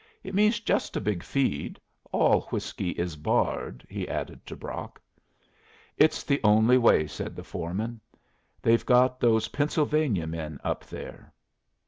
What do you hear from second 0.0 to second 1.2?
It means just a